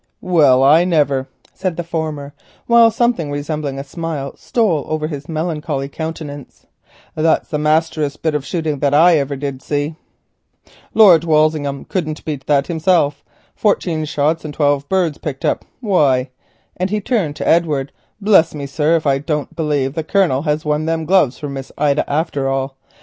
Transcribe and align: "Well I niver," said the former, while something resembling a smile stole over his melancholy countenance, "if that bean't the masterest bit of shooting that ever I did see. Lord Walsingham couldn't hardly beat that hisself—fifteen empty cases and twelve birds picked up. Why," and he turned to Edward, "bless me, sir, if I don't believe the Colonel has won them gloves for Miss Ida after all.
"Well 0.19 0.63
I 0.63 0.83
niver," 0.83 1.27
said 1.53 1.77
the 1.77 1.83
former, 1.83 2.33
while 2.65 2.89
something 2.89 3.29
resembling 3.29 3.77
a 3.77 3.83
smile 3.83 4.33
stole 4.35 4.83
over 4.89 5.05
his 5.05 5.29
melancholy 5.29 5.89
countenance, 5.89 6.65
"if 7.15 7.21
that 7.21 7.41
bean't 7.41 7.49
the 7.51 7.59
masterest 7.59 8.19
bit 8.23 8.33
of 8.33 8.43
shooting 8.43 8.79
that 8.79 8.95
ever 8.95 9.33
I 9.35 9.37
did 9.37 9.61
see. 9.61 9.93
Lord 10.95 11.23
Walsingham 11.23 11.85
couldn't 11.85 12.17
hardly 12.17 12.35
beat 12.37 12.47
that 12.47 12.65
hisself—fifteen 12.65 13.99
empty 13.99 14.11
cases 14.11 14.43
and 14.43 14.53
twelve 14.55 14.89
birds 14.89 15.19
picked 15.19 15.45
up. 15.45 15.65
Why," 15.81 16.31
and 16.75 16.89
he 16.89 16.99
turned 16.99 17.35
to 17.35 17.47
Edward, 17.47 17.91
"bless 18.19 18.55
me, 18.55 18.65
sir, 18.65 18.95
if 18.95 19.05
I 19.05 19.19
don't 19.19 19.55
believe 19.55 19.93
the 19.93 20.03
Colonel 20.03 20.41
has 20.41 20.65
won 20.65 20.85
them 20.87 21.05
gloves 21.05 21.37
for 21.37 21.47
Miss 21.47 21.71
Ida 21.77 22.09
after 22.11 22.49
all. 22.49 22.75